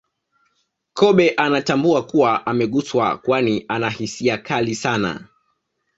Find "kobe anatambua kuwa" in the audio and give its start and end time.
0.93-2.45